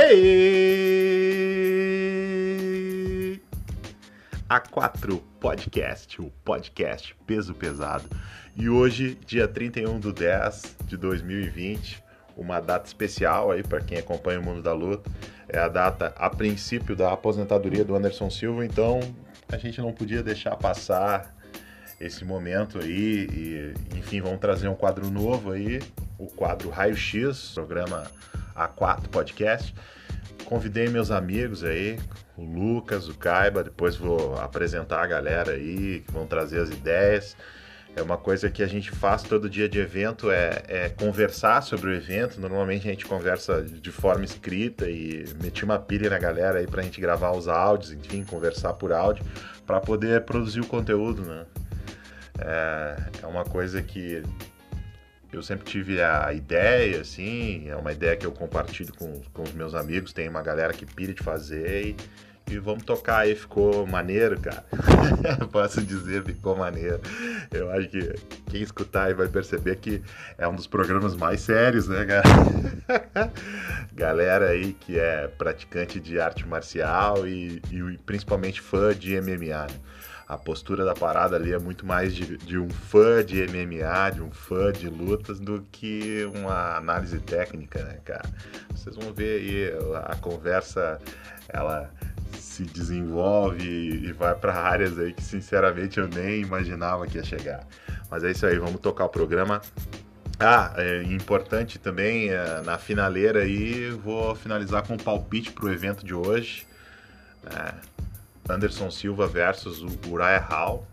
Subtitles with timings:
[0.00, 0.38] Hey!
[4.48, 8.04] A4 Podcast, o podcast peso pesado.
[8.56, 12.00] E hoje, dia 31 do 10 de 2020,
[12.36, 15.10] uma data especial aí para quem acompanha o mundo da luta.
[15.48, 19.00] É a data, a princípio, da aposentadoria do Anderson Silva, então
[19.50, 21.36] a gente não podia deixar passar
[22.00, 25.80] esse momento aí e, enfim, vamos trazer um quadro novo aí,
[26.16, 28.08] o quadro Raio X, programa
[28.58, 29.74] A4 Podcast.
[30.44, 31.98] Convidei meus amigos aí,
[32.36, 37.36] o Lucas, o Caiba, depois vou apresentar a galera aí, que vão trazer as ideias.
[37.94, 41.90] É uma coisa que a gente faz todo dia de evento, é, é, conversar sobre
[41.90, 42.40] o evento.
[42.40, 46.82] Normalmente a gente conversa de forma escrita e meti uma pilha na galera aí pra
[46.82, 49.24] gente gravar os áudios, enfim, conversar por áudio,
[49.66, 51.44] para poder produzir o conteúdo, né?
[52.38, 54.22] É, é uma coisa que
[55.32, 59.52] eu sempre tive a ideia, assim, é uma ideia que eu compartilho com, com os
[59.52, 61.96] meus amigos, tem uma galera que pira de fazer e,
[62.50, 64.64] e vamos tocar aí, ficou maneiro, cara.
[65.52, 67.00] Posso dizer, ficou maneiro.
[67.52, 68.14] Eu acho que
[68.50, 70.02] quem escutar aí vai perceber que
[70.38, 73.32] é um dos programas mais sérios, né, cara?
[73.92, 79.78] galera aí que é praticante de arte marcial e, e principalmente fã de MMA, né?
[80.28, 84.20] A postura da parada ali é muito mais de, de, um fã de MMA, de
[84.20, 88.28] um fã de lutas, do que uma análise técnica, né, cara?
[88.70, 89.72] Vocês vão ver aí
[90.04, 91.00] a conversa,
[91.48, 91.90] ela
[92.34, 97.66] se desenvolve e vai para áreas aí que sinceramente eu nem imaginava que ia chegar.
[98.10, 99.62] Mas é isso aí, vamos tocar o programa.
[100.38, 105.72] Ah, é importante também, é, na finaleira aí, vou finalizar com um palpite para o
[105.72, 106.66] evento de hoje.
[107.46, 107.97] É,
[108.48, 110.86] Anderson Silva versus o Uriah Hall.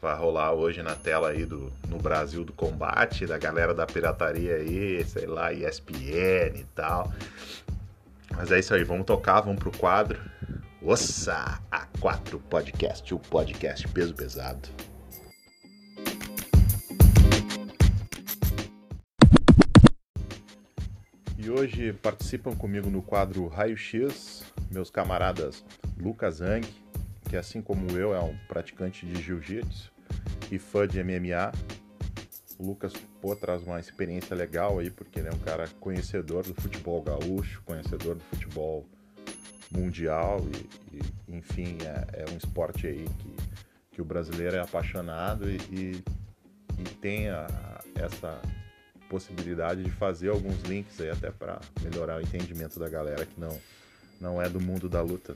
[0.00, 4.56] Vai rolar hoje na tela aí do, no Brasil do combate, da galera da pirataria
[4.56, 7.12] aí, sei lá, ESPN e tal.
[8.34, 10.18] Mas é isso aí, vamos tocar, vamos pro quadro.
[10.82, 14.66] Ossa, A4 Podcast, o podcast peso pesado.
[21.36, 25.64] E hoje participam comigo no quadro Raio X meus camaradas
[26.00, 26.66] Lucas Zang,
[27.28, 29.92] que assim como eu é um praticante de jiu-jitsu
[30.50, 31.52] e fã de MMA.
[32.58, 36.54] O Lucas pô, traz uma experiência legal aí, porque ele é um cara conhecedor do
[36.54, 38.86] futebol gaúcho, conhecedor do futebol
[39.70, 40.40] mundial
[40.92, 43.36] e, e enfim, é, é, um esporte aí que,
[43.92, 46.04] que o brasileiro é apaixonado e, e,
[46.78, 47.46] e tem a,
[47.94, 48.40] essa
[49.08, 53.56] possibilidade de fazer alguns links aí até para melhorar o entendimento da galera que não
[54.20, 55.34] não é do mundo da luta.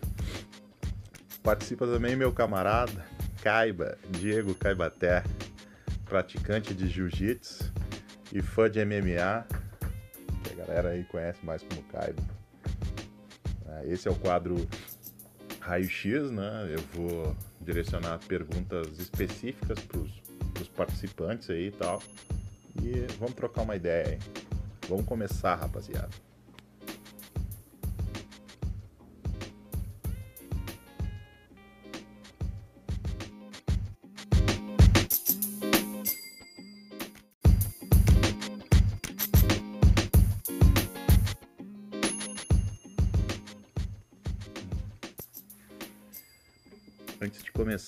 [1.42, 3.04] Participa também meu camarada
[3.42, 5.22] Caiba, Diego Caibaté,
[6.04, 7.72] praticante de jiu-jitsu
[8.32, 9.46] e fã de MMA,
[10.42, 12.22] que a galera aí conhece mais como Caiba.
[13.68, 14.66] É, esse é o quadro
[15.60, 16.68] Raio X, né?
[16.70, 22.02] Eu vou direcionar perguntas específicas para os participantes aí e tal.
[22.82, 24.18] E vamos trocar uma ideia aí.
[24.88, 26.10] Vamos começar, rapaziada.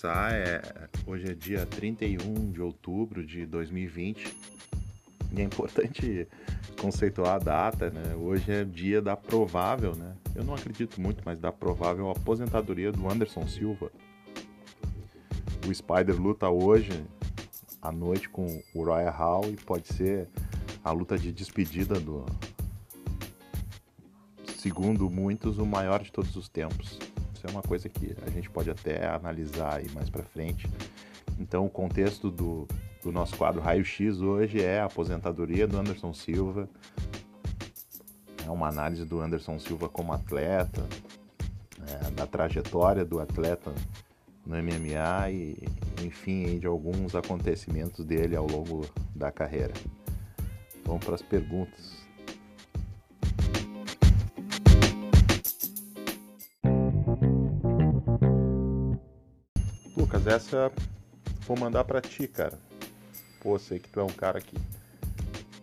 [0.06, 0.62] Começar, é,
[1.04, 4.36] hoje é dia 31 de outubro de 2020
[5.32, 6.28] e é importante
[6.80, 8.14] conceituar a data, né?
[8.14, 10.14] Hoje é dia da provável, né?
[10.34, 13.90] Eu não acredito muito, mas da provável aposentadoria do Anderson Silva.
[15.66, 17.04] O Spider luta hoje
[17.82, 20.28] à noite com o Royal Hall e pode ser
[20.84, 22.24] a luta de despedida do,
[24.56, 27.05] segundo muitos, o maior de todos os tempos
[27.46, 30.68] é uma coisa que a gente pode até analisar aí mais para frente.
[31.38, 32.66] Então, o contexto do,
[33.02, 36.68] do nosso quadro Raio X hoje é a aposentadoria do Anderson Silva,
[38.46, 40.86] é uma análise do Anderson Silva como atleta,
[41.88, 43.72] é, da trajetória do atleta
[44.46, 45.68] no MMA e,
[46.02, 49.74] enfim, de alguns acontecimentos dele ao longo da carreira.
[50.84, 52.05] Vamos para as perguntas.
[60.26, 60.72] Essa
[61.46, 62.58] vou mandar para ti, cara.
[63.40, 64.56] Pô, sei que tu é um cara que,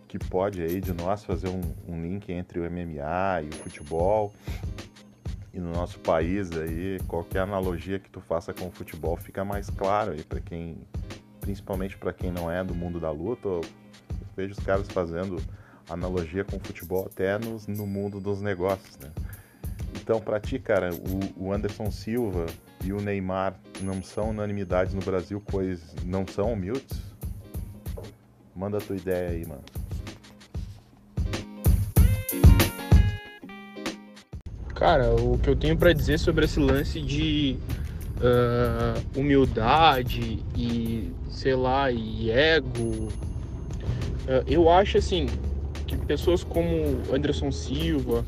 [0.08, 4.32] que pode aí de nós fazer um, um link entre o MMA e o futebol.
[5.52, 9.68] E no nosso país aí, qualquer analogia que tu faça com o futebol fica mais
[9.68, 10.78] claro aí para quem,
[11.42, 13.46] principalmente para quem não é do mundo da luta.
[13.46, 13.60] Eu
[14.34, 15.36] vejo os caras fazendo
[15.90, 19.12] analogia com o futebol até no mundo dos negócios, né?
[20.00, 22.46] Então, pra ti, cara, o, o Anderson Silva
[22.84, 27.00] e o Neymar não são unanimidades no Brasil, pois não são humildes?
[28.54, 29.62] Manda a tua ideia aí, mano.
[34.74, 37.56] Cara, o que eu tenho para dizer sobre esse lance de
[38.18, 45.26] uh, humildade e, sei lá, e ego, uh, eu acho assim
[45.86, 46.68] que pessoas como
[47.12, 48.24] Anderson Silva,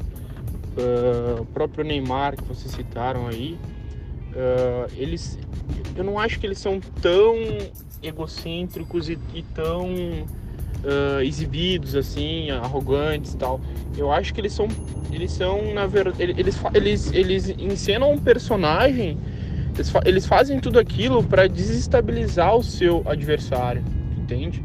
[0.79, 3.59] uh, o próprio Neymar que vocês citaram aí,
[4.97, 5.39] eles,
[5.97, 7.37] eu não acho que eles são tão
[8.03, 9.89] egocêntricos e, e tão
[11.23, 13.61] exibidos assim, arrogantes e tal.
[13.97, 14.69] Eu acho que eles são
[15.13, 19.19] eles são, na verdade, eles, eles, eles encenam um personagem,
[19.75, 23.83] eles, eles fazem tudo aquilo para desestabilizar o seu adversário,
[24.17, 24.63] entende?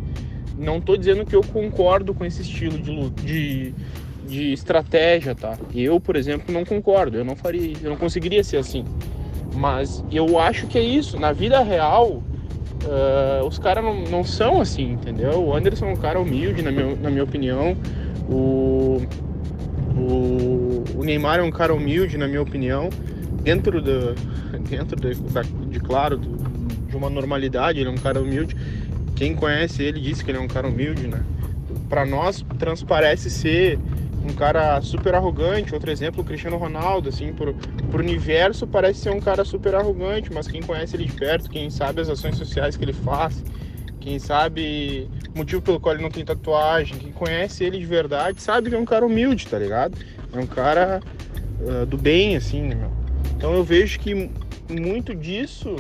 [0.57, 3.73] Não tô dizendo que eu concordo com esse estilo de, de,
[4.27, 5.57] de estratégia, tá?
[5.73, 8.83] Eu, por exemplo, não concordo, eu não faria, eu não conseguiria ser assim.
[9.53, 12.23] Mas eu acho que é isso, na vida real,
[12.83, 15.39] Uh, os caras não, não, são assim, entendeu?
[15.39, 17.77] O Anderson é um cara humilde, na minha, na minha opinião.
[18.27, 19.05] O,
[19.95, 22.89] o, o Neymar é um cara humilde, na minha opinião,
[23.43, 24.15] dentro, do,
[24.67, 26.37] dentro de, da, de claro, do,
[26.87, 28.55] de uma normalidade, ele é um cara humilde.
[29.15, 31.21] Quem conhece ele disse que ele é um cara humilde, né?
[31.87, 33.77] Para nós transparece ser
[34.23, 35.73] um cara super arrogante.
[35.73, 37.53] Outro exemplo, o Cristiano Ronaldo, assim, pro,
[37.89, 41.69] pro universo parece ser um cara super arrogante, mas quem conhece ele de perto, quem
[41.69, 43.43] sabe as ações sociais que ele faz,
[43.99, 48.41] quem sabe o motivo pelo qual ele não tem tatuagem, quem conhece ele de verdade,
[48.41, 49.97] sabe que é um cara humilde, tá ligado?
[50.33, 51.01] É um cara
[51.61, 52.91] uh, do bem, assim, meu?
[53.35, 54.29] Então eu vejo que
[54.69, 55.75] muito disso,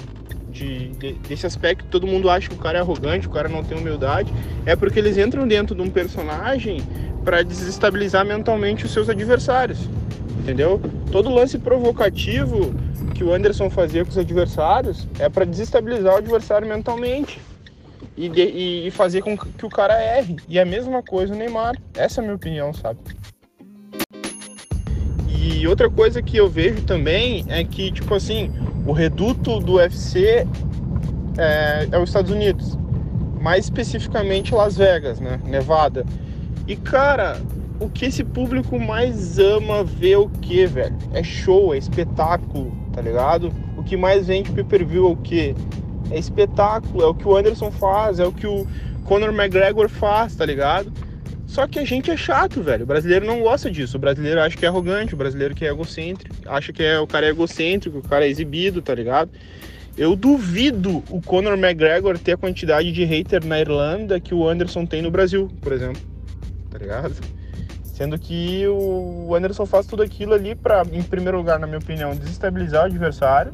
[0.61, 3.63] de, de, desse aspecto, todo mundo acha que o cara é arrogante, o cara não
[3.63, 4.31] tem humildade,
[4.65, 6.81] é porque eles entram dentro de um personagem
[7.25, 9.79] para desestabilizar mentalmente os seus adversários,
[10.39, 10.79] entendeu?
[11.11, 12.73] Todo lance provocativo
[13.15, 17.39] que o Anderson fazia com os adversários é para desestabilizar o adversário mentalmente
[18.15, 18.41] e, de,
[18.87, 20.35] e, fazer com que o cara erre.
[20.47, 21.75] E a mesma coisa o Neymar.
[21.95, 22.99] Essa é a minha opinião, sabe?
[25.51, 28.51] E outra coisa que eu vejo também é que, tipo assim,
[28.85, 30.47] o reduto do UFC
[31.37, 32.77] é, é os Estados Unidos.
[33.39, 35.39] Mais especificamente Las Vegas, né?
[35.45, 36.05] Nevada.
[36.67, 37.41] E, cara,
[37.79, 40.95] o que esse público mais ama ver o que, velho?
[41.13, 43.51] É show, é espetáculo, tá ligado?
[43.77, 45.55] O que mais vende pay-per-view é o que?
[46.11, 48.67] é espetáculo, é o que o Anderson faz, é o que o
[49.05, 50.91] Conor McGregor faz, tá ligado?
[51.51, 52.83] Só que a gente é chato, velho.
[52.83, 53.97] O brasileiro não gosta disso.
[53.97, 57.05] O brasileiro acha que é arrogante, o brasileiro que é egocêntrico, acha que é, o
[57.05, 59.29] cara é egocêntrico, o cara é exibido, tá ligado?
[59.97, 64.85] Eu duvido o Conor McGregor ter a quantidade de hater na Irlanda que o Anderson
[64.85, 66.01] tem no Brasil, por exemplo.
[66.69, 67.15] Tá ligado?
[67.83, 72.15] Sendo que o Anderson faz tudo aquilo ali para, em primeiro lugar, na minha opinião,
[72.15, 73.51] desestabilizar o adversário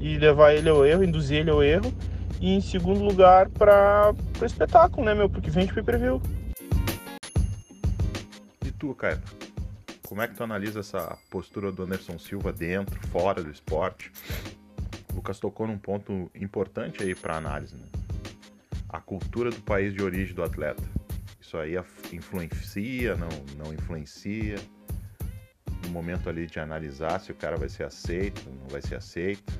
[0.00, 1.92] e levar ele ao erro, induzir ele ao erro.
[2.40, 5.28] E em segundo lugar, para o espetáculo, né, meu?
[5.28, 6.22] Porque vende pay-per-view.
[6.47, 6.47] E
[8.78, 9.20] tu, Caio?
[10.06, 14.10] Como é que tu analisa essa postura do Anderson Silva dentro, fora do esporte?
[15.12, 17.86] O Lucas tocou num ponto importante aí para análise, né?
[18.88, 20.82] A cultura do país de origem do atleta.
[21.40, 21.74] Isso aí
[22.12, 24.56] influencia, não, não influencia?
[25.84, 29.52] No momento ali de analisar se o cara vai ser aceito, não vai ser aceito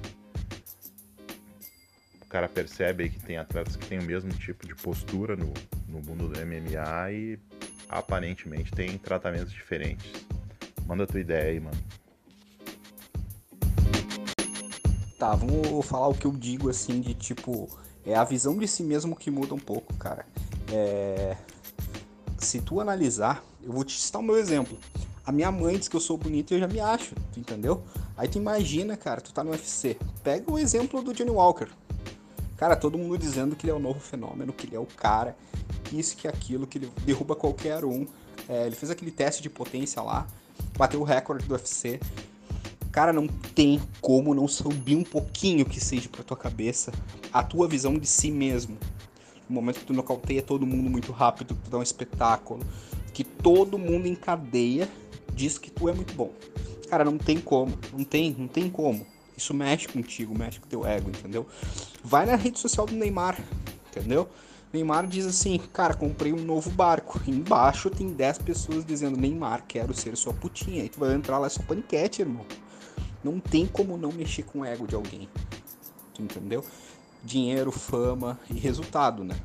[2.29, 5.51] o cara percebe aí que tem atletas que têm o mesmo tipo de postura no,
[5.89, 7.39] no mundo do MMA e
[7.89, 10.07] aparentemente tem tratamentos diferentes.
[10.87, 11.77] Manda tua ideia aí, mano.
[15.19, 17.69] Tá, vamos falar o que eu digo assim de tipo.
[18.07, 20.25] É a visão de si mesmo que muda um pouco, cara.
[20.73, 21.37] É...
[22.39, 24.79] Se tu analisar, eu vou te citar o meu exemplo.
[25.27, 27.85] A minha mãe diz que eu sou bonito e eu já me acho, tu entendeu?
[28.17, 29.99] Aí tu imagina, cara, tu tá no UFC.
[30.23, 31.69] Pega o exemplo do Johnny Walker.
[32.57, 35.37] Cara, todo mundo dizendo que ele é o novo fenômeno, que ele é o cara,
[35.93, 38.07] isso, que aquilo, que ele derruba qualquer um.
[38.49, 40.27] É, ele fez aquele teste de potência lá,
[40.77, 42.01] bateu o recorde do UFC.
[42.91, 46.93] Cara, não tem como não subir um pouquinho que seja pra tua cabeça
[47.33, 48.77] a tua visão de si mesmo.
[49.49, 52.61] No momento que tu nocauteia todo mundo muito rápido, que tu dá um espetáculo,
[53.13, 54.89] que todo mundo em cadeia
[55.35, 56.33] diz que tu é muito bom.
[56.89, 59.07] Cara, não tem como, não tem, não tem como.
[59.37, 61.47] Isso mexe contigo, mexe com teu ego, entendeu?
[62.03, 63.39] Vai na rede social do Neymar,
[63.91, 64.29] entendeu?
[64.73, 67.21] Neymar diz assim, cara, comprei um novo barco.
[67.27, 70.83] Embaixo tem 10 pessoas dizendo, Neymar, quero ser sua putinha.
[70.83, 72.45] Aí tu vai entrar lá, só paniquete, irmão.
[73.25, 75.29] Não tem como não mexer com o ego de alguém.
[76.15, 76.65] Tu entendeu?
[77.25, 79.37] Dinheiro, fama e resultado, né?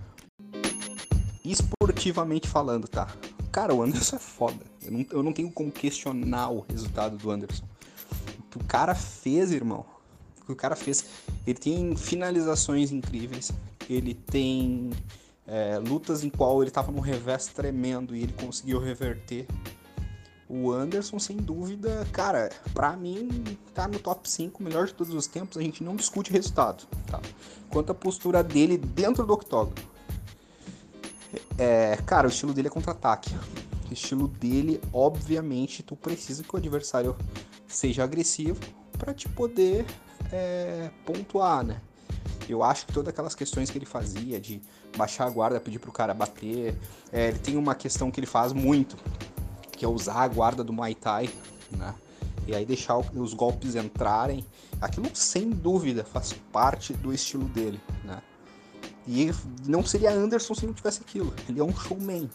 [1.44, 3.08] Esportivamente falando, tá?
[3.51, 4.65] Cara, o Anderson é foda.
[4.82, 7.63] Eu não, eu não tenho como questionar o resultado do Anderson.
[8.51, 9.86] que o cara fez, irmão,
[10.42, 11.06] o que o cara fez,
[11.48, 13.51] ele tem finalizações incríveis,
[13.90, 14.92] ele tem
[15.48, 19.48] é, lutas em qual ele tava num revés tremendo e ele conseguiu reverter.
[20.48, 25.25] O Anderson, sem dúvida, cara, pra mim tá no top 5, melhor de todos os
[25.25, 27.20] tempos, a gente não discute resultado, tá?
[27.70, 29.75] Quanto à postura dele dentro do octógono.
[31.58, 33.34] É, cara, o estilo dele é contra-ataque.
[33.90, 37.16] O estilo dele, obviamente, tu precisa que o adversário
[37.68, 38.60] seja agressivo
[38.98, 39.86] para te poder
[40.32, 41.82] é, pontuar, né?
[42.48, 44.62] Eu acho que todas aquelas questões que ele fazia de
[44.98, 46.78] baixar a guarda, pedir pro cara bater,
[47.12, 48.98] é, ele tem uma questão que ele faz muito,
[49.72, 51.30] que é usar a guarda do Muay Thai,
[51.72, 51.94] né?
[52.46, 54.46] E aí deixar os golpes entrarem.
[54.82, 58.22] Aquilo sem dúvida faz parte do estilo dele, né?
[59.08, 59.32] E
[59.66, 61.34] não seria Anderson se não tivesse aquilo.
[61.48, 62.30] Ele é um showman,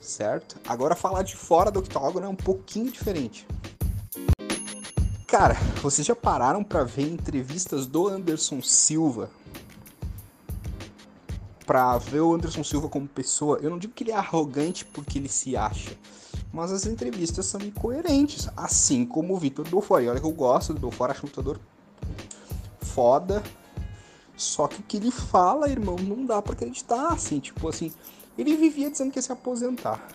[0.00, 0.58] certo?
[0.66, 3.46] Agora falar de fora do octógono é um pouquinho diferente.
[5.28, 9.28] Cara, vocês já pararam para ver entrevistas do Anderson Silva?
[11.66, 15.18] Pra ver o Anderson Silva como pessoa, eu não digo que ele é arrogante porque
[15.18, 15.94] ele se acha,
[16.50, 20.02] mas as entrevistas são incoerentes, assim como o Vitor Belfort.
[20.02, 21.60] E olha que eu gosto do Belfort, acho um lutador
[22.80, 23.42] foda,
[24.34, 27.92] só que o que ele fala, irmão, não dá para acreditar, assim, tipo assim,
[28.38, 30.08] ele vivia dizendo que ia se aposentar.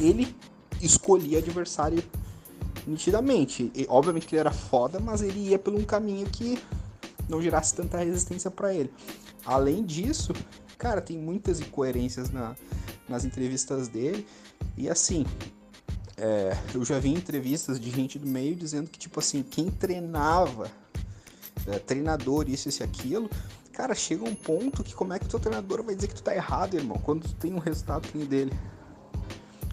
[0.00, 0.34] Ele
[0.80, 2.02] escolhia adversário
[2.86, 3.70] nitidamente.
[3.74, 6.58] E, obviamente que ele era foda, mas ele ia por um caminho que
[7.28, 8.90] não gerasse tanta resistência para ele.
[9.44, 10.32] Além disso,
[10.76, 12.54] cara, tem muitas incoerências na,
[13.08, 14.26] nas entrevistas dele.
[14.76, 15.26] E assim,
[16.16, 20.70] é, eu já vi entrevistas de gente do meio dizendo que, tipo assim, quem treinava,
[21.66, 23.30] é, treinador, isso, e aquilo,
[23.72, 26.22] cara, chega um ponto que como é que o teu treinador vai dizer que tu
[26.22, 28.52] tá errado, irmão, quando tu tem um resultado que dele?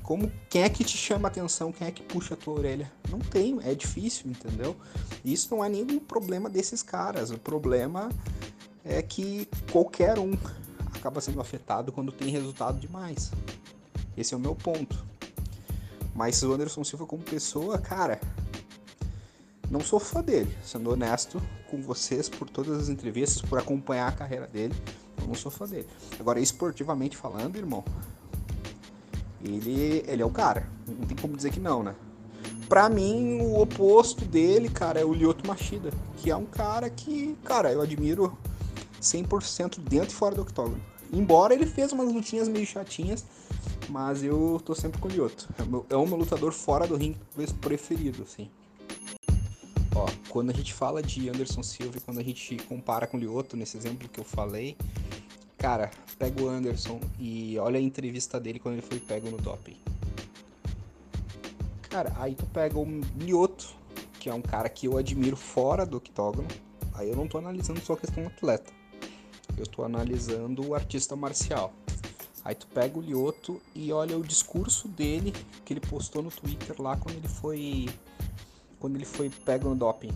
[0.05, 2.91] Como quem é que te chama atenção, quem é que puxa a tua orelha?
[3.09, 4.75] Não tem, é difícil, entendeu?
[5.24, 7.31] Isso não é nenhum problema desses caras.
[7.31, 8.09] O problema
[8.83, 10.38] é que qualquer um
[10.93, 13.31] acaba sendo afetado quando tem resultado demais.
[14.15, 15.03] Esse é o meu ponto.
[16.13, 18.21] Mas o Anderson Silva como pessoa, cara,
[19.71, 24.12] não sou fã dele, sendo honesto com vocês por todas as entrevistas, por acompanhar a
[24.12, 24.75] carreira dele,
[25.19, 25.88] eu não sou fã dele.
[26.19, 27.83] Agora, esportivamente falando, irmão,
[29.45, 30.67] ele, ele é o cara.
[30.87, 31.95] Não tem como dizer que não, né?
[32.67, 37.37] Pra mim, o oposto dele, cara, é o Lyoto Machida, que é um cara que,
[37.43, 38.35] cara, eu admiro
[39.01, 40.81] 100% dentro e fora do octógono.
[41.13, 43.23] Embora ele fez umas lutinhas meio chatinhas,
[43.89, 45.47] mas eu tô sempre com o Lyoto.
[45.57, 47.19] É o meu, é lutador fora do ringue
[47.61, 48.49] preferido, assim.
[49.95, 53.19] Ó, quando a gente fala de Anderson Silva e quando a gente compara com o
[53.19, 54.75] Lyoto, nesse exemplo que eu falei,
[55.57, 59.77] Cara, pega o Anderson e olha a entrevista dele quando ele foi pego no doping.
[61.89, 62.85] Cara, aí tu pega o
[63.17, 63.74] Lioto,
[64.19, 66.47] que é um cara que eu admiro fora do octógono.
[66.93, 68.71] Aí eu não tô analisando só a questão atleta.
[69.57, 71.74] Eu tô analisando o artista marcial.
[72.43, 75.33] Aí tu pega o Lioto e olha o discurso dele
[75.63, 77.88] que ele postou no Twitter lá quando ele foi
[78.79, 80.12] quando ele foi pego no doping.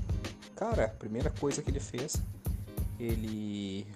[0.56, 2.22] Cara, a primeira coisa que ele fez,
[3.00, 3.88] ele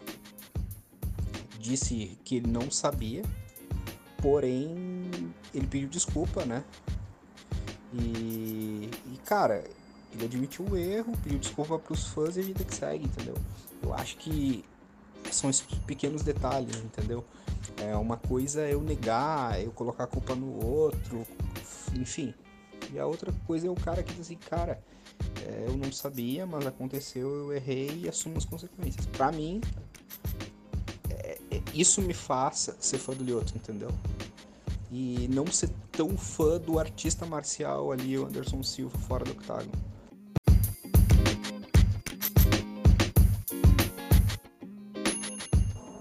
[1.64, 3.24] disse que ele não sabia,
[4.22, 5.10] porém
[5.54, 6.64] ele pediu desculpa, né?
[7.94, 9.64] E, e cara,
[10.14, 13.36] ele admitiu o erro, pediu desculpa pros fãs e a vida que segue, entendeu?
[13.82, 14.64] Eu acho que
[15.32, 17.24] são esses pequenos detalhes, entendeu?
[17.78, 21.26] É uma coisa é eu negar, eu colocar a culpa no outro,
[21.96, 22.34] enfim.
[22.92, 24.84] E a outra coisa é o cara que diz assim, cara,
[25.48, 29.06] é, eu não sabia, mas aconteceu, eu errei e assumo as consequências.
[29.06, 29.62] Para mim,
[31.74, 33.90] isso me faça ser fã do Lyoto, entendeu?
[34.92, 39.72] E não ser tão fã do artista marcial ali, o Anderson Silva, fora do octágono.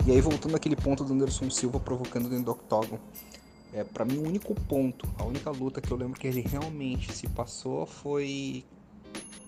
[0.06, 3.00] E aí, voltando àquele ponto do Anderson Silva provocando dentro do octógono.
[3.72, 7.10] É, para mim, o único ponto, a única luta que eu lembro que ele realmente
[7.12, 8.62] se passou foi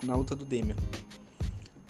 [0.02, 0.76] na luta do Demian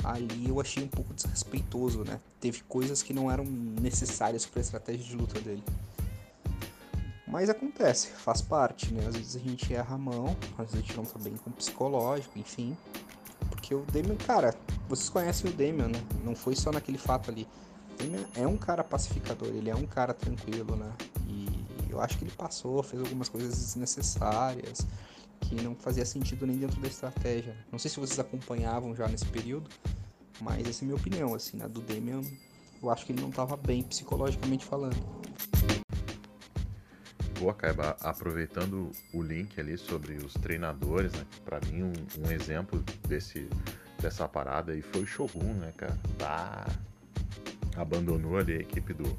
[0.05, 2.21] ali eu achei um pouco desrespeitoso, né?
[2.41, 5.65] Teve coisas que não eram necessárias para a estratégia de luta dele.
[7.27, 9.07] Mas acontece, faz parte, né?
[9.07, 11.51] Às vezes a gente erra a mão, às vezes a gente não tá bem com
[11.51, 12.77] o psicológico, enfim.
[13.49, 14.55] Porque o Damian, cara,
[14.89, 16.01] vocês conhecem o Damian, né?
[16.23, 17.49] Não foi só naquele fato ali.
[17.93, 20.93] O Damian é um cara pacificador, ele é um cara tranquilo, né?
[21.27, 21.49] E
[21.91, 24.87] eu acho que ele passou, fez algumas coisas desnecessárias
[25.49, 27.55] que não fazia sentido nem dentro da estratégia.
[27.71, 29.69] Não sei se vocês acompanhavam já nesse período,
[30.41, 32.23] mas essa é a minha opinião, assim, na do Damian,
[32.83, 34.97] eu acho que ele não estava bem psicologicamente falando.
[37.39, 41.27] Pô, Caiba, aproveitando o link ali sobre os treinadores, né?
[41.45, 41.93] Pra mim, um,
[42.27, 43.49] um exemplo desse,
[44.01, 45.99] dessa parada aí foi o Shogun, né, cara?
[46.19, 46.67] Tá.
[47.77, 49.17] Abandonou ali a equipe do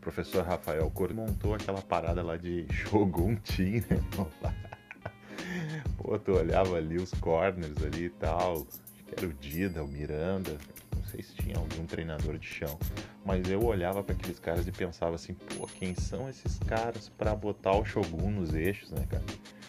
[0.00, 4.77] professor Rafael Cor montou aquela parada lá de Shogun Team, né?
[6.08, 8.66] Pô, tu olhava ali os corners ali e tal.
[8.94, 10.56] Acho que era o Dida, o Miranda.
[10.96, 12.78] Não sei se tinha algum treinador de chão.
[13.26, 17.34] Mas eu olhava para aqueles caras e pensava assim, pô, quem são esses caras para
[17.34, 19.22] botar o Shogun nos eixos, né, cara?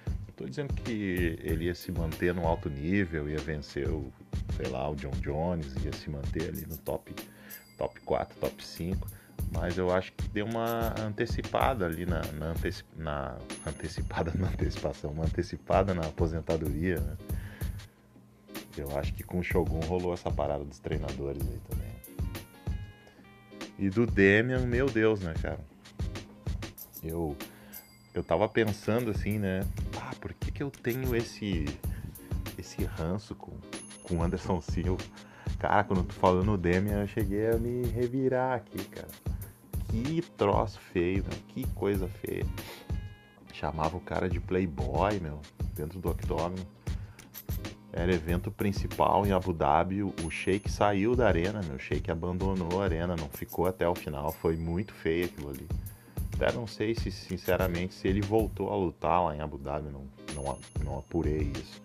[0.07, 4.09] Não tô dizendo que ele ia se manter no alto nível, ia vencer o,
[4.55, 7.13] sei lá, o John Jones, ia se manter ali no top,
[7.77, 9.09] top 4, top 5
[9.51, 15.11] mas eu acho que deu uma antecipada ali na, na, anteci, na antecipada na antecipação,
[15.11, 17.17] uma antecipada na aposentadoria, né?
[18.77, 21.89] Eu acho que com o Shogun rolou essa parada dos treinadores aí também.
[23.77, 25.59] E do Demian, meu Deus, né, cara?
[27.03, 27.35] Eu
[28.13, 29.61] eu tava pensando assim, né?
[29.99, 31.65] Ah, por que que eu tenho esse
[32.57, 33.51] esse ranço com
[34.03, 35.03] com Anderson Silva?
[35.57, 39.28] Cara, quando tô falando no Demian, eu cheguei a me revirar aqui, cara
[39.89, 41.39] que troço feio, meu.
[41.49, 42.45] Que coisa feia.
[43.53, 45.39] Chamava o cara de playboy, meu,
[45.75, 46.65] dentro do octógono.
[47.91, 50.03] Era evento principal em Abu Dhabi.
[50.03, 51.75] O Sheik saiu da arena, meu.
[51.75, 54.31] O Sheik abandonou a arena, não ficou até o final.
[54.31, 55.67] Foi muito feio aquilo ali.
[56.35, 59.89] Até não sei se, sinceramente, se ele voltou a lutar lá em Abu Dhabi.
[59.89, 60.05] Não,
[60.35, 61.81] não, não apurei isso.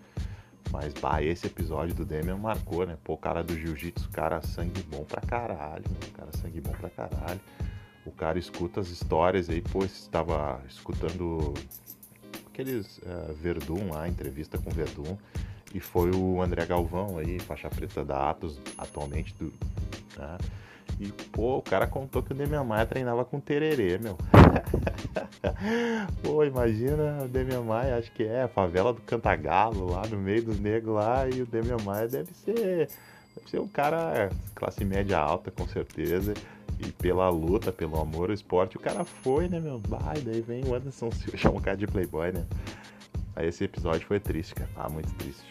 [0.71, 2.99] Mas, bah, esse episódio do Demian marcou, né?
[3.03, 6.11] Pô, o cara do jiu-jitsu, cara sangue bom pra caralho, meu.
[6.13, 7.41] Cara sangue bom pra caralho
[8.07, 11.55] o cara escuta as histórias aí, pô, estava escutando
[12.47, 15.17] aqueles uh, Verdun lá, entrevista com Verdun,
[15.75, 19.53] e foi o André Galvão aí, faixa preta da Atos, atualmente do.
[20.17, 20.39] Né?
[21.01, 24.17] E, pô, o cara contou que o Demian treinava com tererê, meu.
[26.23, 27.65] pô, imagina o Demian
[27.99, 31.47] acho que é a favela do Cantagalo, lá no meio dos negros lá, e o
[31.47, 32.88] Demian deve ser.
[33.35, 36.35] Deve ser um cara classe média alta, com certeza
[36.79, 39.81] e pela luta, pelo amor ao esporte, o cara foi, né, meu?
[39.89, 42.47] Vai, daí vem o Anderson Silva, chama um cara de playboy, né?
[43.37, 44.71] Aí esse episódio foi triste, cara.
[44.77, 45.45] Ah, muito triste.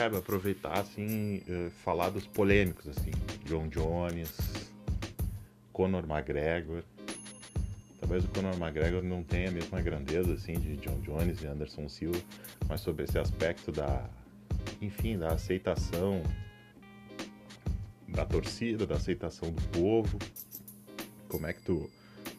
[0.00, 3.10] Cara, aproveitar, assim, eh, falar dos polêmicos, assim.
[3.44, 4.69] John Jones,
[5.80, 6.82] Conor McGregor.
[7.98, 11.88] Talvez o Conor McGregor não tenha a mesma grandeza assim de John Jones e Anderson
[11.88, 12.20] Silva,
[12.68, 14.04] mas sobre esse aspecto da,
[14.82, 16.22] enfim, da aceitação
[18.06, 20.18] da torcida, da aceitação do povo.
[21.28, 21.90] Como é que tu,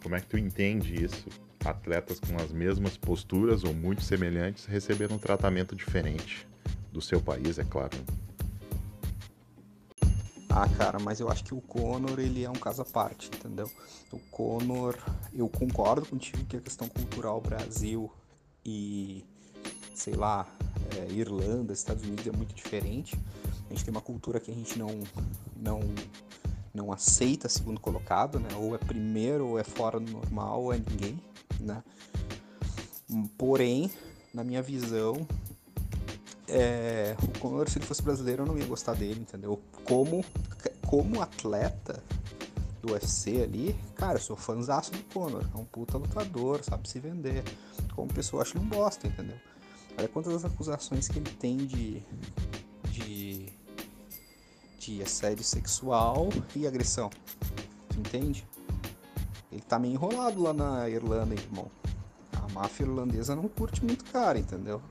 [0.04, 1.28] como é que tu entende isso?
[1.66, 6.48] Atletas com as mesmas posturas ou muito semelhantes receberam um tratamento diferente
[6.92, 7.98] do seu país, é claro.
[10.54, 13.72] Ah, cara, mas eu acho que o Conor, ele é um caso à parte, entendeu?
[14.12, 14.98] O Conor,
[15.34, 18.12] eu concordo contigo que a questão cultural Brasil
[18.66, 19.24] e,
[19.96, 20.46] sei lá,
[20.98, 23.18] é, Irlanda, Estados Unidos é muito diferente.
[23.70, 24.90] A gente tem uma cultura que a gente não,
[25.56, 25.80] não,
[26.74, 28.50] não aceita segundo colocado, né?
[28.58, 31.18] Ou é primeiro, ou é fora do normal, ou é ninguém,
[31.62, 31.82] né?
[33.38, 33.90] Porém,
[34.34, 35.26] na minha visão,
[36.52, 39.62] é, o Conor, se ele fosse brasileiro, eu não ia gostar dele, entendeu?
[39.86, 40.24] Como,
[40.86, 42.04] como atleta
[42.82, 45.46] do UFC ali, cara, eu sou fãzaço do Conor.
[45.54, 47.44] É um puta lutador, sabe se vender.
[47.96, 49.38] Como pessoa, acho ele um bosta, entendeu?
[49.98, 52.04] Olha quantas acusações que ele tem de,
[52.90, 53.46] de,
[54.78, 57.10] de assédio sexual e agressão.
[57.90, 58.46] Tu entende?
[59.52, 61.70] Ele tá meio enrolado lá na Irlanda, irmão.
[62.34, 64.82] A máfia irlandesa não curte muito cara, entendeu?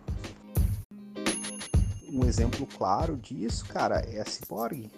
[2.12, 4.90] Um exemplo claro disso, cara, é a Cyborg.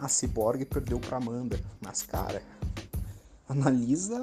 [0.00, 2.42] A Cyborg perdeu pra Amanda, mas, cara,
[3.48, 4.18] analisa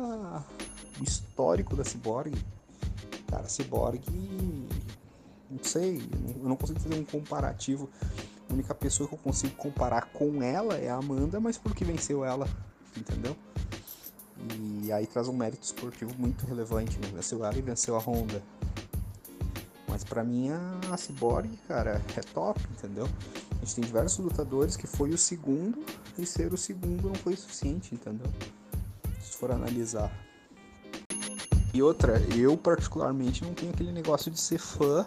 [1.00, 2.34] o histórico da Cyborg.
[3.28, 4.04] Cara, a Cyborg,
[5.50, 5.98] não sei,
[6.42, 7.90] eu não consigo fazer um comparativo.
[8.50, 12.24] A única pessoa que eu consigo comparar com ela é a Amanda, mas porque venceu
[12.24, 12.48] ela,
[12.96, 13.36] entendeu?
[14.84, 17.08] E aí traz um mérito esportivo muito relevante, né?
[17.14, 18.44] Venceu ela e venceu a Honda.
[19.94, 23.08] Mas para mim a Cyborg, cara, é top, entendeu?
[23.52, 25.86] A gente tem diversos lutadores que foi o segundo
[26.18, 28.26] e ser o segundo não foi suficiente, entendeu?
[29.22, 30.12] Se for analisar.
[31.72, 35.06] E outra, eu particularmente não tenho aquele negócio de ser fã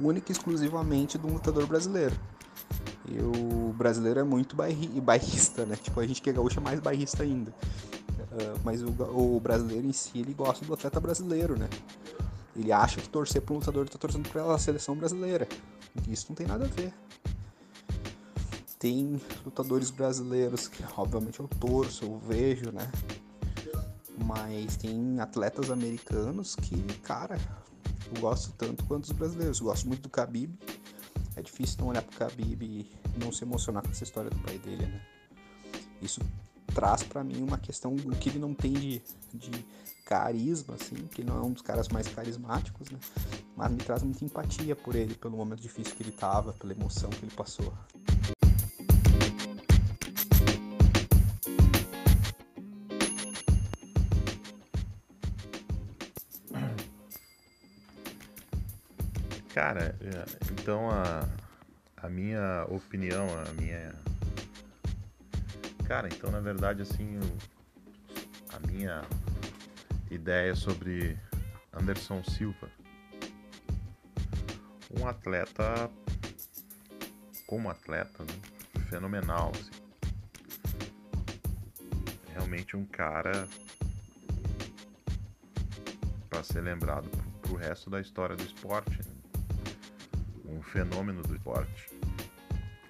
[0.00, 2.18] única e exclusivamente de um lutador brasileiro.
[3.08, 5.76] Eu, o brasileiro é muito bairri, bairrista, né?
[5.76, 7.52] Tipo, a gente que é gaúcho é mais bairrista ainda.
[7.52, 11.68] Uh, mas o, o, brasileiro em si, ele gosta do atleta brasileiro, né?
[12.58, 15.46] Ele acha que torcer para lutador está torcendo para a seleção brasileira.
[16.08, 16.92] Isso não tem nada a ver.
[18.80, 22.90] Tem lutadores brasileiros que, obviamente, eu torço, eu vejo, né?
[24.24, 27.38] Mas tem atletas americanos que, cara,
[28.12, 29.60] eu gosto tanto quanto os brasileiros.
[29.60, 30.58] Eu gosto muito do Khabib.
[31.36, 34.58] É difícil não olhar pro Khabib e não se emocionar com essa história do pai
[34.58, 35.00] dele, né?
[36.02, 36.20] Isso
[36.78, 39.02] traz para mim uma questão do que ele não tem de,
[39.34, 39.50] de
[40.06, 43.00] carisma, assim, que não é um dos caras mais carismáticos, né?
[43.56, 47.10] Mas me traz muita empatia por ele, pelo momento difícil que ele tava, pela emoção
[47.10, 47.74] que ele passou.
[59.52, 61.28] Cara, é, então a,
[61.96, 63.92] a minha opinião, a minha.
[65.88, 67.18] Cara, então na verdade assim,
[68.52, 69.02] a minha
[70.10, 71.18] ideia sobre
[71.72, 72.70] Anderson Silva.
[75.00, 75.90] Um atleta,
[77.46, 78.82] como atleta, né?
[78.90, 79.50] fenomenal.
[79.54, 79.70] Assim.
[82.34, 83.48] Realmente um cara
[86.28, 87.08] para ser lembrado
[87.40, 88.98] pro resto da história do esporte.
[88.98, 89.18] Né?
[90.48, 91.97] um fenômeno do esporte.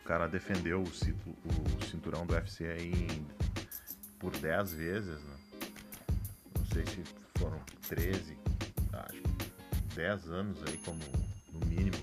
[0.09, 3.27] O cara defendeu o, cinturão do UFC aí
[4.19, 5.37] por 10 vezes, né?
[6.59, 7.05] Não sei se
[7.37, 8.35] foram 13,
[8.91, 9.23] acho
[9.95, 10.99] 10 anos aí como
[11.53, 12.03] no mínimo.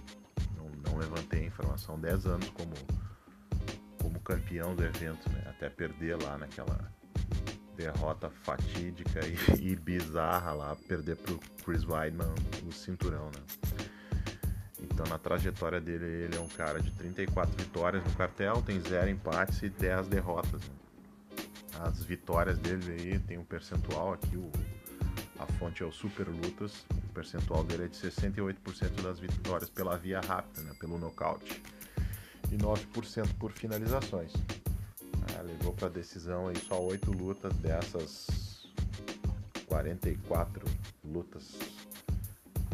[0.55, 2.75] Não, não levantei a informação, 10 anos como,
[3.99, 5.41] como campeão do evento, né?
[5.47, 6.77] Até perder lá naquela
[7.75, 12.35] derrota fatídica e, e bizarra lá, perder pro Chris Weidman
[12.67, 13.84] o cinturão, né?
[14.81, 19.09] Então, na trajetória dele, ele é um cara de 34 vitórias no cartel, tem zero
[19.09, 20.61] empates e 10 derrotas.
[20.61, 20.75] Né?
[21.81, 24.51] As vitórias dele aí tem um percentual aqui, o,
[25.39, 29.97] a fonte é o Super Lutas, o percentual dele é de 68% das vitórias pela
[29.97, 30.73] via rápida, né?
[30.79, 31.61] pelo nocaute,
[32.51, 34.33] e 9% por finalizações.
[35.37, 38.27] Ah, levou para decisão aí só 8 lutas dessas
[39.67, 40.65] 44
[41.03, 41.55] lutas.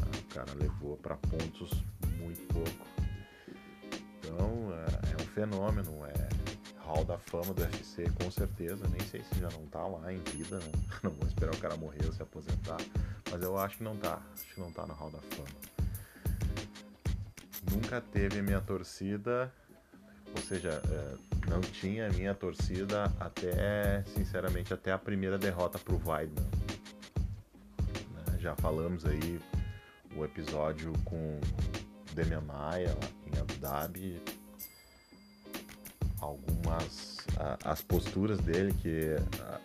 [0.01, 1.83] Ah, o cara levou para pontos
[2.21, 2.87] muito pouco.
[4.19, 6.29] Então é, é um fenômeno, é
[6.91, 8.87] hall da fama do UFC com certeza.
[8.87, 10.71] Nem sei se já não tá lá em vida, né?
[11.03, 12.77] não vou esperar o cara morrer ou se aposentar,
[13.31, 15.71] mas eu acho que não tá, acho que não tá no hall da fama.
[17.71, 19.51] Nunca teve minha torcida,
[20.35, 26.43] ou seja, é, não tinha minha torcida até, sinceramente, até a primeira derrota pro Weidman.
[28.13, 28.39] Né?
[28.39, 29.39] Já falamos aí
[30.15, 31.39] o episódio com
[32.13, 32.95] Demian Maia
[33.25, 34.21] em Abu Dhabi,
[36.19, 37.17] algumas
[37.63, 39.15] as posturas dele que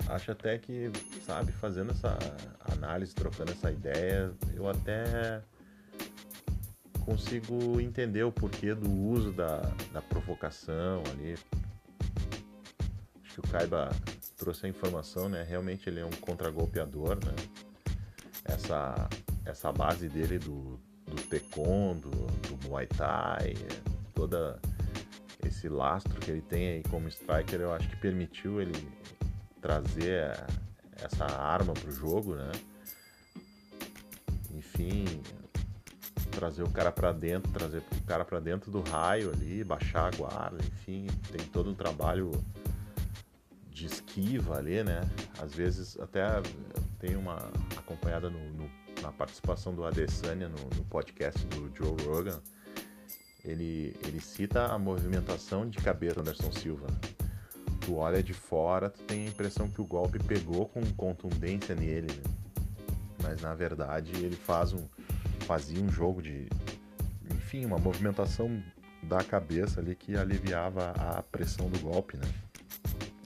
[0.08, 0.90] acho até que
[1.24, 2.16] sabe fazendo essa
[2.72, 5.42] análise, trocando essa ideia, eu até
[7.04, 9.60] consigo entender o porquê do uso da,
[9.92, 11.34] da provocação ali.
[13.22, 13.90] Acho que o Kaiba
[14.36, 15.44] trouxe a informação, né?
[15.48, 17.34] Realmente ele é um contragolpeador, né?
[18.44, 19.08] Essa,
[19.44, 23.54] essa base dele do, do taekwondo, do muay thai,
[24.14, 24.58] toda
[25.44, 28.74] esse lastro que ele tem aí como striker, eu acho que permitiu ele
[29.60, 30.36] trazer
[31.02, 32.52] essa arma para o jogo, né?
[34.52, 35.04] Enfim,
[36.30, 40.16] trazer o cara para dentro, trazer o cara para dentro do raio ali, baixar a
[40.16, 42.30] guarda, enfim, tem todo um trabalho
[43.70, 45.02] de esquiva ali, né?
[45.38, 46.24] Às vezes até
[46.98, 47.36] tem uma
[47.76, 48.70] acompanhada no, no
[49.06, 52.40] na participação do Adesanya no, no, podcast do Joe Rogan,
[53.44, 56.88] ele, ele cita a movimentação de cabeça do Anderson Silva.
[57.80, 62.08] Tu olha de fora, tu tem a impressão que o golpe pegou com contundência nele,
[62.12, 62.22] né?
[63.22, 64.84] mas na verdade ele faz um,
[65.40, 66.48] fazia um jogo de,
[67.30, 68.60] enfim, uma movimentação
[69.04, 72.26] da cabeça ali que aliviava a pressão do golpe, né?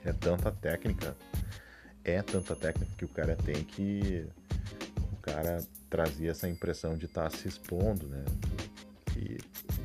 [0.05, 1.17] É tanta técnica,
[2.05, 4.29] é tanta técnica que o cara tem que
[5.33, 8.25] cara trazia essa impressão de estar tá se expondo, né?
[9.17, 9.39] E,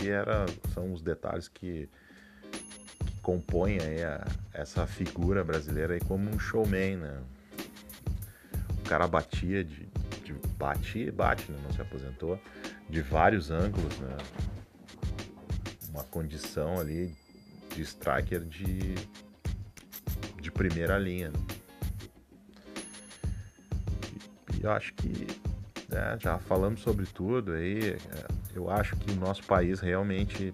[0.04, 1.90] e era, são os detalhes que,
[2.52, 7.22] que compõem a, essa figura brasileira aí como um showman, né?
[8.80, 9.88] O cara batia de,
[10.24, 11.60] de batia e bate, né?
[11.64, 12.40] Não se aposentou
[12.90, 14.18] de vários ângulos, né?
[15.90, 17.16] Uma condição ali
[17.74, 18.96] de striker de,
[20.42, 21.30] de primeira linha.
[21.30, 21.55] Né?
[24.66, 25.28] Eu acho que
[25.90, 27.92] né, já falamos sobre tudo aí.
[27.92, 27.98] É,
[28.56, 30.54] eu acho que o nosso país realmente,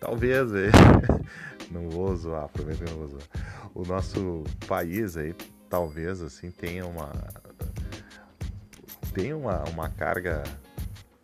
[0.00, 0.70] talvez, aí,
[1.70, 3.22] não vou zoar, prometo que não vou zoar.
[3.74, 5.34] O nosso país aí
[5.70, 7.12] talvez assim tenha uma
[9.12, 10.42] tem uma, uma carga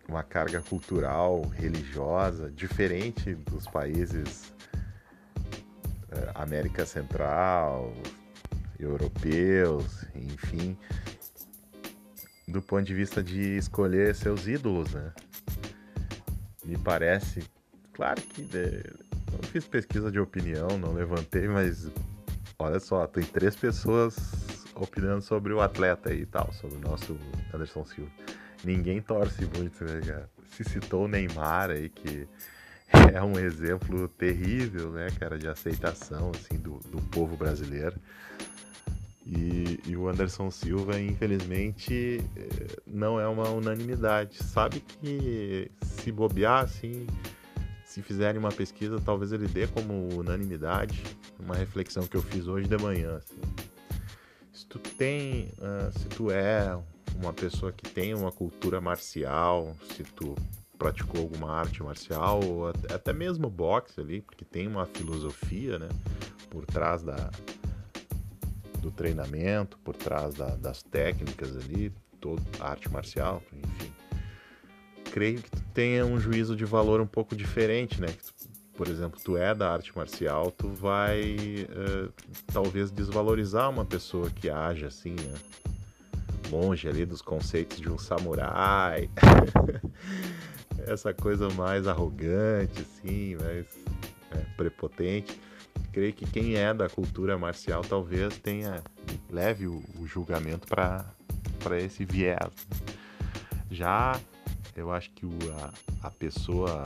[0.06, 4.52] uma carga cultural religiosa diferente dos países
[6.12, 7.92] eh, América Central
[8.78, 10.76] europeus enfim
[12.46, 15.12] do ponto de vista de escolher seus ídolos né
[16.64, 17.42] me parece
[17.92, 18.82] claro que de,
[19.32, 21.90] não fiz pesquisa de opinião não levantei mas
[22.58, 24.16] olha só tem três pessoas
[24.74, 27.16] opinando sobre o atleta e tal, sobre o nosso
[27.52, 28.10] Anderson Silva.
[28.62, 30.30] Ninguém torce muito, né, cara?
[30.50, 32.26] Se citou o Neymar aí, que
[33.12, 37.96] é um exemplo terrível, né, cara, de aceitação, assim, do, do povo brasileiro.
[39.26, 44.42] E, e, o Anderson Silva, infelizmente, eh, não é uma unanimidade.
[44.42, 47.06] Sabe que se bobear, assim,
[47.86, 51.02] se fizerem uma pesquisa, talvez ele dê como unanimidade.
[51.40, 53.16] Uma reflexão que eu fiz hoje de manhã.
[53.16, 53.40] Assim
[54.54, 56.80] se tu tem, uh, se tu é
[57.16, 60.34] uma pessoa que tem uma cultura marcial, se tu
[60.78, 65.88] praticou alguma arte marcial ou até mesmo boxe ali, porque tem uma filosofia, né,
[66.50, 67.30] por trás da
[68.84, 73.92] do treinamento, por trás da, das técnicas ali, toda arte marcial, enfim.
[75.10, 78.08] Creio que tu tenha um juízo de valor um pouco diferente, né?
[78.08, 81.36] Tu por exemplo, tu é da arte marcial, tu vai
[81.70, 82.12] uh,
[82.52, 85.34] talvez desvalorizar uma pessoa que age assim, né?
[86.50, 89.08] longe ali dos conceitos de um samurai,
[90.86, 93.66] essa coisa mais arrogante, assim, mais
[94.30, 95.40] é, prepotente.
[95.92, 98.82] Creio que quem é da cultura marcial talvez tenha
[99.30, 102.52] leve o, o julgamento para esse viés.
[103.70, 104.20] Já
[104.76, 105.72] eu acho que o, a,
[106.08, 106.84] a pessoa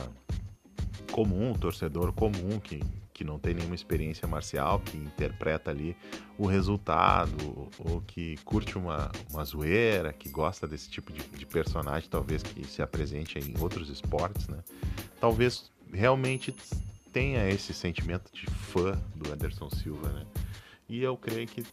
[1.11, 2.81] comum, torcedor comum que,
[3.13, 5.95] que não tem nenhuma experiência marcial, que interpreta ali
[6.37, 12.09] o resultado, ou que curte uma, uma zoeira, que gosta desse tipo de, de personagem,
[12.09, 14.59] talvez que se apresente em outros esportes, né?
[15.19, 16.55] Talvez realmente
[17.11, 20.25] tenha esse sentimento de fã do Anderson Silva, né?
[20.87, 21.63] E eu creio que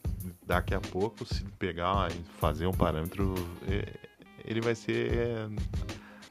[0.47, 3.35] daqui a pouco, se pegar e fazer um parâmetro,
[3.67, 3.95] é,
[4.45, 5.49] ele vai ser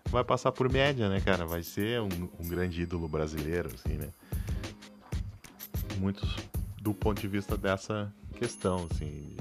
[0.09, 1.45] vai passar por média, né, cara?
[1.45, 4.09] Vai ser um, um grande ídolo brasileiro, assim, né?
[5.97, 6.35] Muitos
[6.81, 9.35] do ponto de vista dessa questão, assim.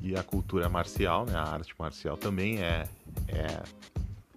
[0.00, 1.34] E a cultura marcial, né?
[1.34, 2.88] A arte marcial também é,
[3.26, 3.62] é,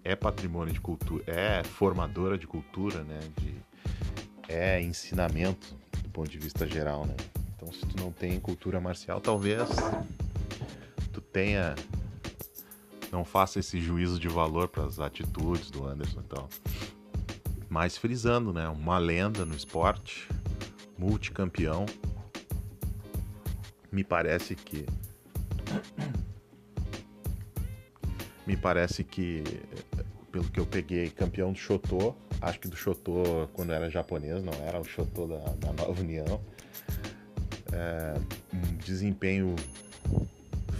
[0.04, 3.20] é patrimônio de cultura, é formadora de cultura, né?
[3.40, 3.56] De,
[4.48, 7.16] é ensinamento do ponto de vista geral, né?
[7.56, 9.70] Então, se tu não tem cultura marcial, talvez
[11.14, 11.76] tu tenha
[13.12, 16.50] não faça esse juízo de valor para as atitudes do Anderson e tal.
[17.70, 18.68] Mas frisando, né?
[18.70, 20.28] Uma lenda no esporte,
[20.98, 21.86] multicampeão.
[23.92, 24.86] Me parece que.
[28.48, 29.44] Me parece que,
[30.32, 32.16] pelo que eu peguei, campeão do Chotô.
[32.42, 36.42] Acho que do Chotô quando era japonês, não era o Chotô da, da Nova União.
[37.74, 38.14] É,
[38.54, 39.56] um desempenho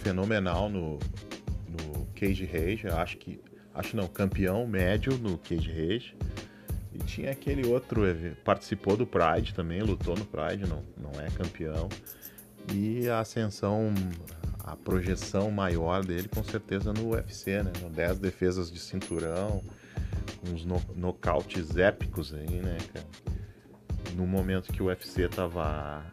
[0.02, 0.98] fenomenal no,
[2.22, 3.40] Cage Rage, acho que.
[3.74, 6.14] Acho não, campeão médio no Cage Rage.
[6.94, 8.02] E tinha aquele outro,
[8.44, 11.88] participou do Pride também, lutou no Pride, não, não é campeão.
[12.72, 13.92] E a ascensão,
[14.64, 17.72] a projeção maior dele com certeza no UFC, né?
[17.94, 19.62] 10 defesas de cinturão,
[20.48, 23.06] uns no, nocautes épicos aí, né, cara?
[24.14, 26.04] No momento que o UFC tava,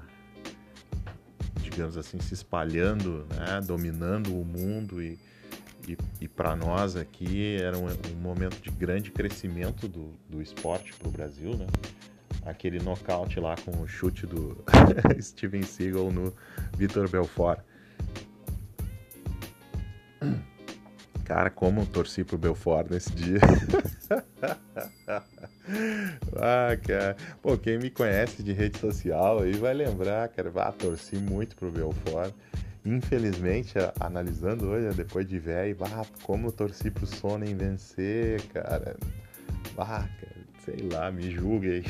[1.62, 3.62] digamos assim, se espalhando, né?
[3.66, 5.20] Dominando o mundo e
[5.90, 10.94] e, e para nós aqui era um, um, momento de grande crescimento do, do esporte
[10.94, 11.66] para o Brasil, né?
[12.46, 14.64] Aquele nocaute lá com o chute do
[15.20, 16.34] Steven Seagal no
[16.78, 17.60] Vitor Belfort.
[21.30, 23.38] Cara, como eu torci pro Belfort nesse dia.
[26.36, 27.16] ah, cara.
[27.40, 30.52] Pô, quem me conhece de rede social aí vai lembrar, cara.
[30.56, 32.34] Ah, torci muito pro Belfort.
[32.84, 38.98] Infelizmente, analisando hoje, depois de velho, bah, como eu torci pro Sonnen vencer, cara.
[39.76, 41.86] Bah, cara, sei lá, me julguei.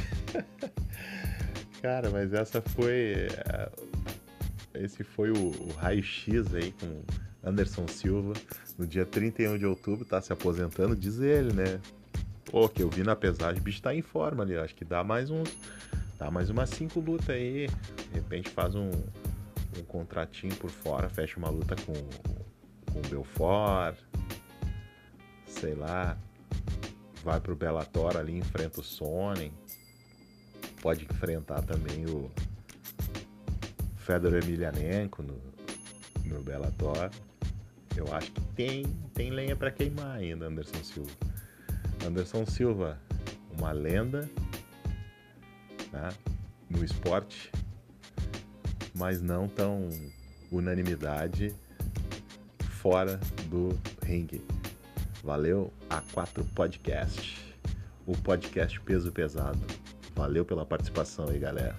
[1.81, 3.29] cara, mas essa foi.
[3.29, 3.71] Eh,
[4.73, 7.01] esse foi o, o raio-x aí com
[7.41, 8.33] Anderson Silva.
[8.79, 11.81] No dia 31 de outubro, tá se aposentando, diz ele, né?
[12.45, 14.55] Pô, que eu vi na pesagem, o bicho tá em forma ali.
[14.55, 15.53] Acho que dá mais uns.
[16.17, 17.67] Dá mais umas cinco lutas aí.
[17.67, 18.89] De repente faz um,
[19.77, 21.91] um contratinho por fora, fecha uma luta com,
[22.93, 23.97] com o Belfort,
[25.45, 26.17] sei lá,
[27.21, 29.51] vai pro Bellator ali, enfrenta o Sonnen,
[30.81, 32.31] pode enfrentar também o
[33.97, 35.37] Fedor Emelianenko no,
[36.23, 37.09] no Bellator.
[37.99, 41.11] Eu acho que tem, tem lenha para queimar ainda, Anderson Silva.
[42.07, 42.97] Anderson Silva,
[43.57, 44.21] uma lenda
[45.91, 46.09] né,
[46.69, 47.51] no esporte,
[48.95, 49.89] mas não tão
[50.49, 51.53] unanimidade
[52.69, 54.41] fora do ringue.
[55.21, 57.53] Valeu A4 Podcast,
[58.07, 59.59] o podcast peso pesado.
[60.15, 61.77] Valeu pela participação aí, galera.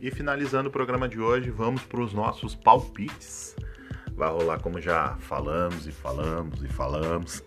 [0.00, 3.54] E finalizando o programa de hoje, vamos para os nossos palpites.
[4.12, 7.44] Vai rolar como já falamos e falamos e falamos.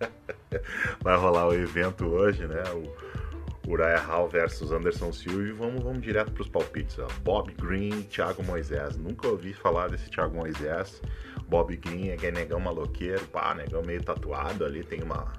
[1.02, 2.62] Vai rolar o evento hoje, né?
[2.72, 6.98] O Uriah Hall versus Anderson Silva e vamos, vamos direto para os palpites.
[6.98, 7.06] Ó.
[7.22, 8.96] Bob Green, Thiago Moisés.
[8.96, 11.02] Nunca ouvi falar desse Thiago Moisés.
[11.46, 15.32] Bob Green é negão maloqueiro, pá, negão meio tatuado ali, tem uma,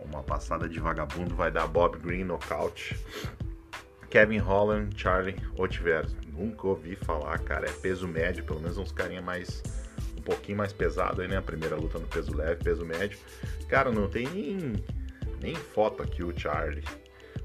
[0.00, 2.96] uma passada de vagabundo, vai dar Bob Green nocaute.
[4.10, 6.06] Kevin Holland, Charlie Otiver.
[6.32, 7.68] Nunca ouvi falar, cara.
[7.68, 9.62] É peso médio, pelo menos uns carinha mais.
[10.18, 11.36] um pouquinho mais pesado aí, né?
[11.36, 13.18] A primeira luta no peso leve, peso médio.
[13.68, 14.72] Cara, não tem nem,
[15.40, 16.84] nem foto aqui o Charlie.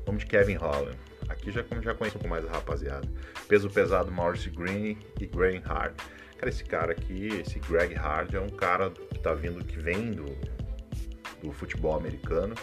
[0.05, 0.97] Vamos de Kevin Holland.
[1.29, 3.07] Aqui já, já conheço um pouco mais a rapaziada.
[3.47, 5.95] Peso pesado, Maurice Green e Graham Hard.
[6.41, 10.09] Cara, esse cara aqui, esse Greg Hard, é um cara que tá vindo, que vem
[10.09, 10.25] do,
[11.43, 12.55] do futebol americano.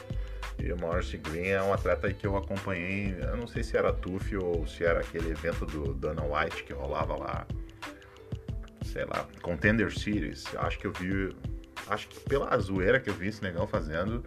[0.59, 3.92] E o Maurice Green é um atleta que eu acompanhei, eu não sei se era
[3.92, 7.47] TUF ou se era aquele evento do Dana White que rolava lá,
[8.85, 10.44] sei lá, Contender Series.
[10.57, 11.35] Acho que eu vi,
[11.87, 14.25] acho que pela zoeira que eu vi esse negão fazendo,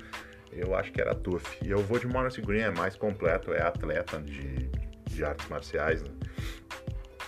[0.51, 1.57] eu acho que era TUF.
[1.63, 4.69] E eu vou de Maurice Green, é mais completo, é atleta de,
[5.07, 6.01] de artes marciais.
[6.01, 6.09] Né?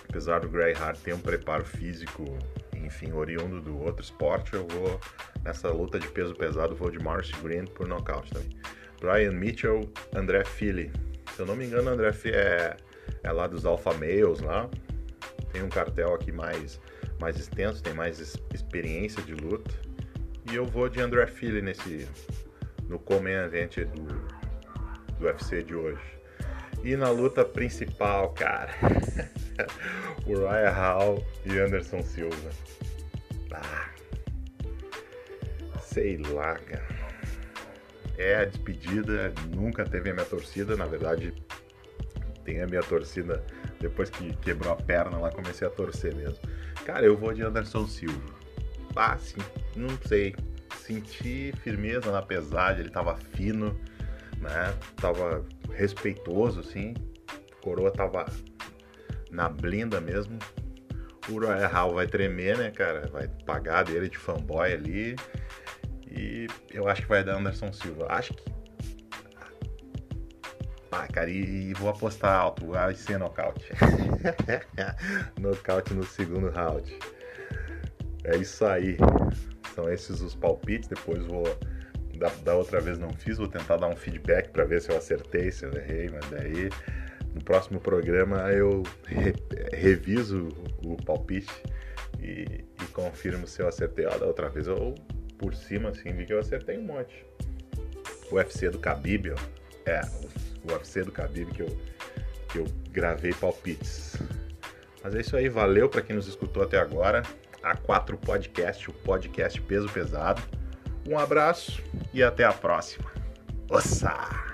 [0.08, 2.24] Apesar do Grey Hart ter um preparo físico,
[2.72, 5.00] enfim, oriundo do outro esporte, eu vou
[5.42, 8.56] nessa luta de peso pesado, vou de Maurice Green por nocaute também.
[9.04, 10.90] Brian Mitchell, André Philly.
[11.34, 12.74] Se eu não me engano, André Philly é,
[13.22, 14.66] é lá dos Alpha Males lá.
[15.52, 16.80] Tem um cartel aqui mais,
[17.20, 18.18] mais extenso, tem mais
[18.54, 19.70] experiência de luta.
[20.50, 22.08] E eu vou de André Philly nesse
[22.88, 24.04] no Comen Event do,
[25.18, 26.00] do UFC de hoje.
[26.82, 28.72] E na luta principal, cara,
[30.26, 32.50] Uriah Hall e Anderson Silva.
[33.52, 33.90] Ah,
[35.82, 36.93] sei lá, cara
[38.16, 41.34] é a despedida, nunca teve a minha torcida, na verdade
[42.44, 43.42] tem a minha torcida
[43.80, 46.38] depois que quebrou a perna lá comecei a torcer mesmo.
[46.84, 48.34] Cara, eu vou de Anderson Silva.
[48.94, 49.40] Ah, sim,
[49.74, 50.34] não sei,
[50.76, 53.78] senti firmeza na pesagem, ele tava fino,
[54.38, 54.74] né?
[54.96, 56.94] Tava respeitoso assim.
[57.62, 58.26] Coroa tava
[59.30, 60.38] na blinda mesmo.
[61.28, 63.08] O Royal vai tremer, né, cara?
[63.08, 65.16] Vai pagar dele de fanboy ali.
[66.16, 68.06] E eu acho que vai dar Anderson Silva.
[68.08, 68.44] Acho que.
[70.92, 72.66] Ah, cara, e, e vou apostar alto.
[72.66, 73.68] Vai ser nocaute.
[75.40, 76.96] nocaute no segundo round.
[78.24, 78.96] É isso aí.
[79.74, 80.88] São esses os palpites.
[80.88, 81.44] Depois vou.
[82.16, 84.96] Da, da outra vez não fiz, vou tentar dar um feedback para ver se eu
[84.96, 86.70] acertei, se eu errei, mas daí
[87.34, 89.34] no próximo programa eu re,
[89.72, 90.48] reviso
[90.84, 91.52] o palpite
[92.20, 94.06] e, e confirmo se eu acertei.
[94.06, 94.94] Ó, da outra vez eu
[95.44, 97.22] por cima, assim, vi que eu acertei um monte.
[98.30, 99.36] O UFC do Khabib, ó.
[99.84, 100.00] É,
[100.64, 101.78] o UFC do Khabib que eu,
[102.48, 104.16] que eu gravei palpites.
[105.02, 107.22] Mas é isso aí, valeu para quem nos escutou até agora.
[107.62, 110.42] A4 Podcast, o podcast peso pesado.
[111.06, 111.82] Um abraço
[112.14, 113.12] e até a próxima.
[113.68, 114.53] Ossa!